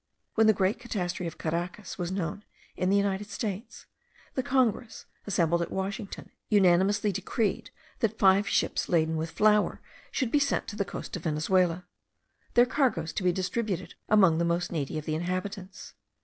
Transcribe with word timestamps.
When 0.33 0.47
the 0.47 0.51
great 0.53 0.79
catastrophe 0.79 1.27
of 1.27 1.37
Caracas 1.37 1.99
was 1.99 2.11
known 2.11 2.43
in 2.75 2.89
the 2.89 2.97
United 2.97 3.27
States, 3.29 3.85
the 4.33 4.41
Congress, 4.41 5.05
assembled 5.27 5.61
at 5.61 5.69
Washington, 5.71 6.31
unanimously 6.49 7.11
decreed 7.11 7.69
that 7.99 8.17
five 8.17 8.47
ships 8.47 8.89
laden 8.89 9.15
with 9.15 9.29
flour 9.29 9.79
should 10.09 10.31
be 10.31 10.39
sent 10.39 10.67
to 10.69 10.75
the 10.75 10.85
coast 10.85 11.15
of 11.17 11.21
Venezuela; 11.25 11.85
their 12.55 12.65
cargoes 12.65 13.13
to 13.13 13.21
be 13.21 13.31
distributed 13.31 13.93
among 14.09 14.39
the 14.39 14.43
most 14.43 14.71
needy 14.71 14.97
of 14.97 15.05
the 15.05 15.13
inhabitants. 15.13 15.93